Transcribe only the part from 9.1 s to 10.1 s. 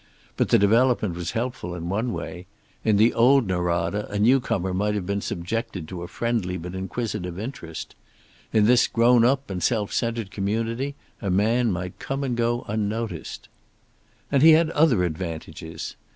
up and self